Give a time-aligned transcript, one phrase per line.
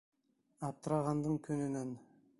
[0.69, 1.97] Аптырағандың көнөнән...